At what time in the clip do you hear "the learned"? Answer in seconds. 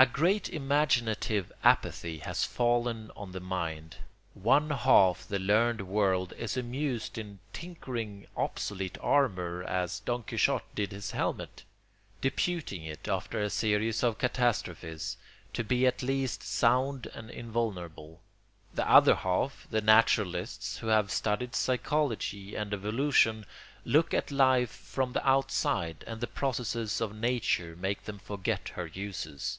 5.26-5.88